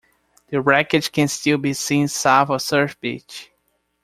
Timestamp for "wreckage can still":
0.59-1.59